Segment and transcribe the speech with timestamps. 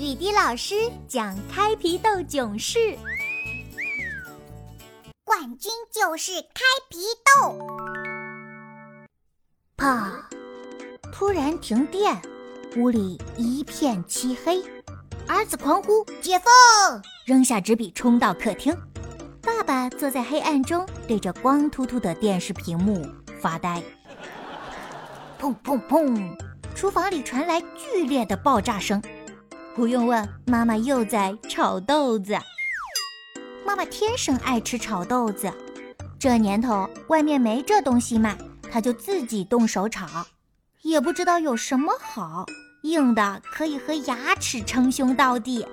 [0.00, 0.74] 雨滴老师
[1.06, 2.96] 讲开皮豆囧事。
[5.24, 7.58] 冠军就是开皮豆。
[9.76, 10.26] 啪！
[11.12, 12.18] 突然停电，
[12.76, 14.62] 屋里一片漆黑。
[15.28, 18.74] 儿子狂呼：“解放！”扔下纸笔冲到客厅。
[19.42, 23.06] 爸爸坐在黑暗中，对着光秃秃的电视屏幕
[23.38, 23.82] 发呆。
[25.38, 26.34] 砰砰砰！
[26.74, 29.02] 厨房里传来剧烈的爆炸声。
[29.80, 32.36] 不用问，妈妈又在炒豆子。
[33.64, 35.50] 妈妈天生爱吃炒豆子，
[36.18, 38.36] 这年头外面没这东西卖，
[38.70, 40.06] 她就自己动手炒。
[40.82, 42.44] 也不知道有什么好，
[42.82, 45.66] 硬的可以和牙齿称兄道弟。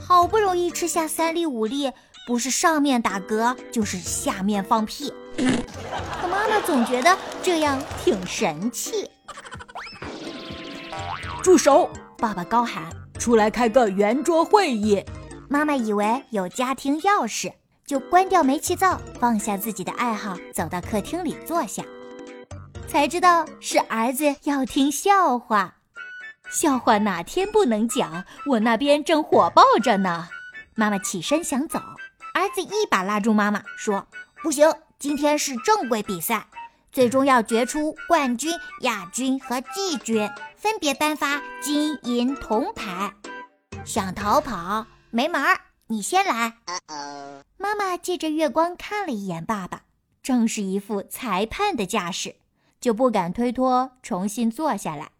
[0.00, 1.90] 好不容易吃下三粒五粒，
[2.28, 5.12] 不是上面打嗝，就是下面放屁。
[5.36, 9.10] 可妈妈总觉得这样挺神气。
[11.42, 11.90] 住手！
[12.16, 12.84] 爸爸高喊
[13.20, 15.04] ：“出来开个圆桌会议。”
[15.48, 17.52] 妈妈以为有家庭钥匙，
[17.84, 21.84] 就关掉煤气灶，放下自己的爱好，走到客厅里坐下。
[22.88, 25.76] 才知道是儿子要听笑话。
[26.50, 28.24] 笑话哪天不能讲？
[28.46, 30.28] 我那边正火爆着呢。
[30.74, 31.78] 妈妈起身想走，
[32.34, 34.06] 儿子一把拉住妈妈，说
[34.42, 36.46] ：“不行，今天是正规比赛。”
[36.90, 40.28] 最终要决出冠军、亚军和季军，
[40.60, 43.10] 分别颁发金银铜牌。
[43.86, 46.58] 想逃跑没门儿，你先来。
[47.56, 49.84] 妈妈借着月光看了一眼爸爸，
[50.22, 52.36] 正是一副裁判的架势，
[52.78, 55.12] 就不敢推脱，重新坐下来，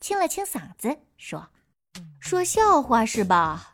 [0.00, 1.48] 清了清嗓子，说
[2.20, 3.72] ：“说笑话是吧？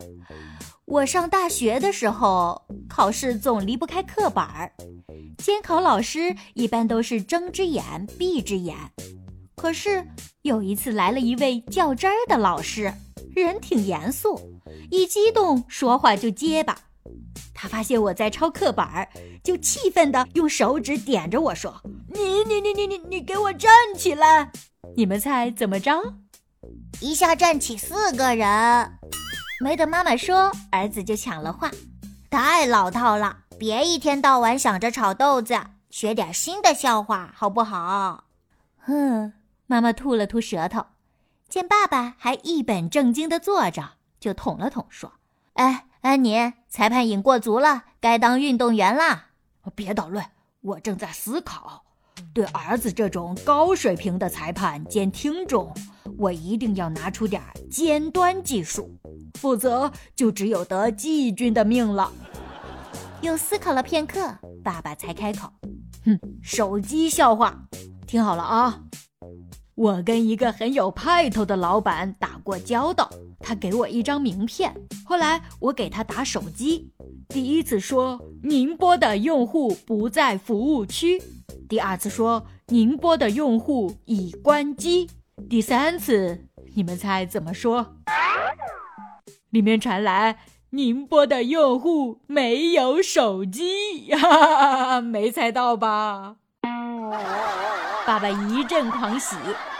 [0.86, 4.72] 我上大学的时候，考试总离不开课本儿。”
[5.36, 8.76] 监考老师一般都是睁只眼闭只眼，
[9.60, 10.08] 可是
[10.40, 12.94] 有一次来了一位较真儿的老师，
[13.36, 14.58] 人挺严肃，
[14.90, 16.78] 一激动说话就结巴。
[17.52, 19.06] 他发现我在抄课本儿，
[19.44, 21.78] 就气愤地用手指点着我说
[22.08, 24.50] ：“你你你你你你给我站起来！”
[24.96, 26.14] 你们猜怎么着？
[27.02, 28.98] 一下站起四个人。
[29.62, 31.70] 没等妈妈说，儿子就抢了话
[32.30, 35.60] ：“太老套了。”别一天到晚想着炒豆子，
[35.90, 38.24] 学点新的笑话好不好？
[38.78, 39.34] 哼，
[39.70, 40.84] 妈妈吐了吐舌头，
[41.48, 45.12] 见爸爸还一本正经地坐着，就捅了捅，说
[45.54, 49.26] ：“哎，安妮，裁判瘾过足了，该当运动员啦。”
[49.76, 51.84] 别捣乱，我正在思考。
[52.34, 55.72] 对儿子这种高水平的裁判兼听众，
[56.18, 58.98] 我一定要拿出点尖端技术，
[59.38, 62.10] 否则就只有得季军的命了。
[63.20, 65.52] 又思考了片刻，爸爸才开口
[66.04, 67.68] ：“哼，手机笑话，
[68.08, 68.82] 听好了啊！
[69.80, 74.74] 我跟一个很有派头的老板打过交道，他给我一张名片。
[75.06, 76.92] 后来我给他打手机，
[77.30, 81.22] 第一次说宁波的用户不在服务区，
[81.66, 85.08] 第二次说宁波的用户已关机，
[85.48, 87.96] 第三次你们猜怎么说？
[89.48, 90.40] 里面传来。”
[90.72, 96.36] 宁波的用户没有手机，哈哈哈，没猜到吧？
[98.06, 99.36] 爸爸一阵狂喜，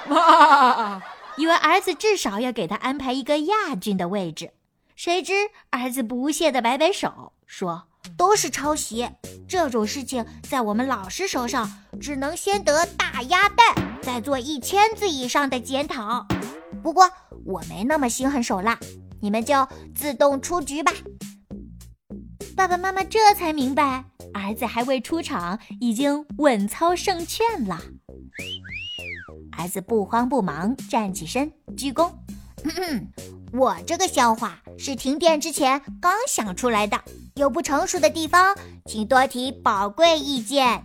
[0.08, 1.02] 哇，
[1.36, 4.52] 以为儿子至少要给他安排一个亚军的位置，
[4.94, 5.32] 谁知
[5.70, 7.84] 儿子不屑地摆摆手，说
[8.16, 9.08] ：“都是抄袭，
[9.48, 11.70] 这种事情在我们老师手上，
[12.00, 16.26] 只能先得大鸭蛋，再做一千字以上的检讨。
[16.82, 17.10] 不过
[17.44, 18.78] 我没那么心狠手辣。”
[19.22, 20.90] 你们就自动出局吧。
[22.56, 24.02] 爸爸妈妈这才明白，
[24.32, 27.80] 儿子还未出场，已经稳操胜券了。
[29.58, 32.12] 儿子不慌不忙站起身，鞠躬
[33.52, 37.02] ：“我这个笑话是停电之前刚想出来的，
[37.34, 40.84] 有不成熟的地方，请多提宝贵意见。”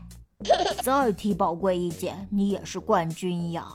[0.84, 3.66] 再提宝贵意见，你也是冠军呀！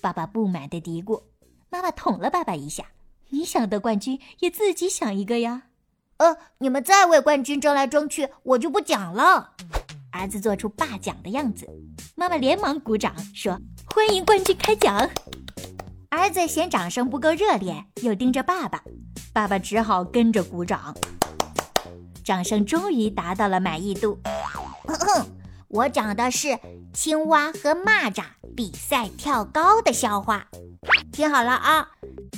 [0.00, 1.22] 爸爸不满地嘀咕。
[1.70, 2.84] 妈妈捅了爸爸一下。
[3.30, 5.64] 你想得冠军，也自己想一个呀。
[6.18, 9.50] 呃，你们再为冠军争来争去，我就不讲了。
[10.10, 11.68] 儿子做出霸奖的样子，
[12.16, 13.60] 妈妈连忙鼓掌说
[13.94, 15.08] ：“欢迎冠军开奖。”
[16.10, 18.82] 儿子嫌掌声不够热烈，又盯着爸爸，
[19.32, 20.96] 爸爸只好跟着鼓掌。
[22.24, 24.18] 掌声终于达到了满意度。
[25.68, 26.58] 我讲的是
[26.92, 28.24] 青蛙和蚂蚱
[28.56, 30.48] 比赛跳高的笑话，
[31.12, 31.90] 听好了啊。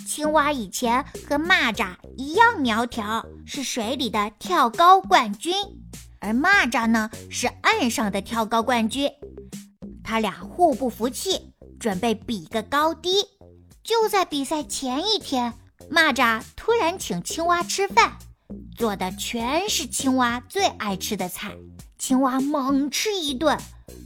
[0.07, 5.55] 青蛙以前和蚂蚱一样苗条，是水里的跳高冠军，
[6.19, 9.11] 而蚂蚱呢是岸上的跳高冠军。
[10.03, 13.25] 他俩互不服气，准备比个高低。
[13.83, 15.55] 就在比赛前一天，
[15.91, 18.19] 蚂蚱突然请青蛙吃饭，
[18.77, 21.57] 做的全是青蛙最爱吃的菜。
[21.99, 23.59] 青蛙猛吃一顿，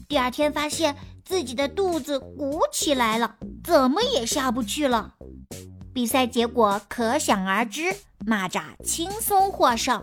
[0.09, 5.15] 第二天发现自己的肚子鼓起来了，怎么也下不去了。
[5.95, 7.83] 比赛结果可想而知，
[8.27, 10.03] 蚂蚱轻松获胜。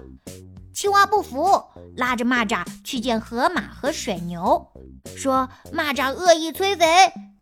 [0.73, 1.65] 青蛙不服，
[1.97, 4.71] 拉着蚂蚱去见河马和水牛，
[5.17, 6.85] 说蚂蚱恶意催肥，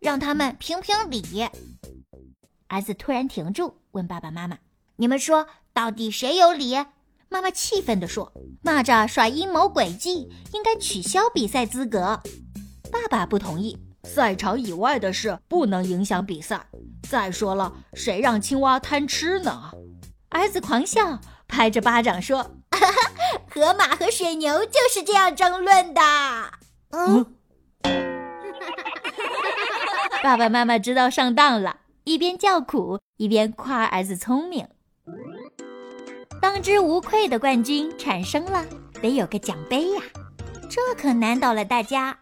[0.00, 1.48] 让他们评评理。
[2.66, 4.58] 儿子突然停住，问爸爸妈妈
[4.96, 6.76] ：“你们说，到底谁有理？”
[7.30, 8.32] 妈妈气愤地说
[8.64, 12.20] ：“蚂蚱耍阴谋诡计，应该取消比赛资格。”
[12.90, 16.66] 爸爸不同意，赛场以外的事不能影响比赛。
[17.08, 19.70] 再说了，谁让青蛙贪吃呢？
[20.30, 21.18] 儿子狂笑，
[21.48, 22.38] 拍着巴掌说
[22.70, 23.10] ：“哈 哈
[23.50, 26.00] 河马和水牛就是这样争论的。”
[26.92, 27.34] 嗯，
[30.22, 34.66] 爸爸妈妈知道上当了，一边叫苦，一边夸儿子聪明。
[36.40, 38.64] 当之无愧的冠军产生了，
[39.02, 40.00] 得有个奖杯呀，
[40.70, 42.20] 这可难倒了大家。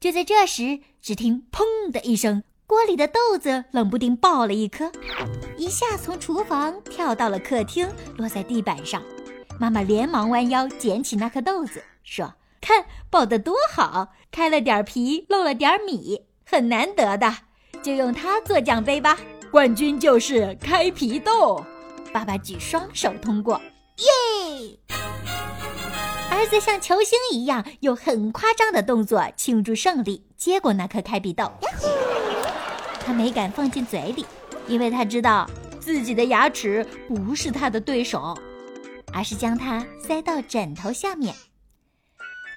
[0.00, 1.62] 就在这时，只听“砰”
[1.94, 4.90] 的一声，锅里的豆子冷不丁爆了一颗，
[5.56, 9.00] 一下从厨房跳到了客厅，落在地板上。
[9.60, 17.32] 妈妈连忙弯腰捡起那颗豆子，说：“看爆得多好，开了点皮，漏了点米，很难得的，
[17.84, 19.16] 就用它做奖杯吧。
[19.52, 21.64] 冠军就是开皮豆。”
[22.12, 23.60] 爸爸举双手通过，
[23.98, 24.76] 耶！
[26.46, 31.50] 儿子像球星一样用很夸张的动作庆祝胜利，接过那颗开皮豆，
[33.00, 34.24] 他没敢放进嘴里，
[34.68, 35.50] 因为他知道
[35.80, 38.38] 自己的牙齿不是他的对手，
[39.12, 41.34] 而是将它塞到枕头下面。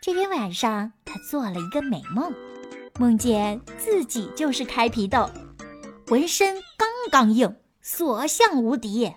[0.04, 2.32] 这天晚上，他做了一个美梦，
[3.00, 5.28] 梦见自己就是开皮豆，
[6.08, 9.12] 浑身刚刚硬，所向无敌。